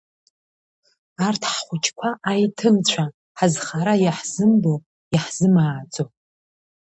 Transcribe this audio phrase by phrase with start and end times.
[1.27, 3.03] Арҭ ҳхәыҷқәа, аиҭымцәа,
[3.37, 4.73] ҳазхара иаҳзымбо,
[5.13, 6.03] иаҳзымааӡо…